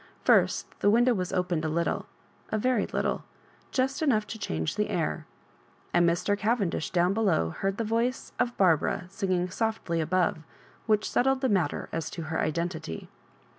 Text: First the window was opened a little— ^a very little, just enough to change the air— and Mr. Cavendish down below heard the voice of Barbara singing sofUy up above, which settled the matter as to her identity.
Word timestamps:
First 0.23 0.65
the 0.79 0.89
window 0.89 1.13
was 1.13 1.31
opened 1.31 1.63
a 1.63 1.69
little— 1.69 2.07
^a 2.51 2.57
very 2.57 2.87
little, 2.87 3.23
just 3.69 4.01
enough 4.01 4.25
to 4.33 4.39
change 4.39 4.75
the 4.75 4.89
air— 4.89 5.27
and 5.93 6.09
Mr. 6.09 6.35
Cavendish 6.35 6.89
down 6.89 7.13
below 7.13 7.51
heard 7.51 7.77
the 7.77 7.83
voice 7.83 8.31
of 8.39 8.57
Barbara 8.57 9.05
singing 9.11 9.47
sofUy 9.47 10.01
up 10.01 10.07
above, 10.07 10.39
which 10.87 11.07
settled 11.07 11.41
the 11.41 11.49
matter 11.49 11.87
as 11.93 12.09
to 12.09 12.23
her 12.23 12.39
identity. 12.39 13.09